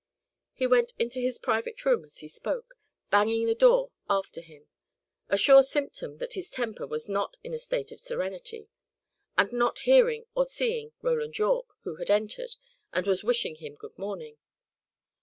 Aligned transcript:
He 0.53 0.65
went 0.65 0.93
into 0.97 1.19
his 1.19 1.37
private 1.37 1.85
room 1.85 2.03
as 2.03 2.17
he 2.21 2.27
spoke, 2.27 2.73
banging 3.11 3.45
the 3.45 3.53
door 3.53 3.91
after 4.09 4.41
him, 4.41 4.65
a 5.29 5.37
sure 5.37 5.61
symptom 5.61 6.17
that 6.17 6.33
his 6.33 6.49
temper 6.49 6.87
was 6.87 7.07
not 7.07 7.37
in 7.43 7.53
a 7.53 7.59
state 7.59 7.91
of 7.91 7.99
serenity, 7.99 8.67
and 9.37 9.53
not 9.53 9.77
hearing 9.85 10.25
or 10.33 10.45
seeing 10.45 10.91
Roland 11.03 11.37
Yorke, 11.37 11.75
who 11.83 11.97
had 11.97 12.09
entered, 12.09 12.55
and 12.91 13.05
was 13.05 13.23
wishing 13.23 13.57
him 13.57 13.75
good 13.75 13.95
morning. 13.99 14.39